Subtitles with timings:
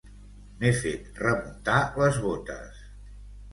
[0.63, 2.83] M'he fet remuntar les botes.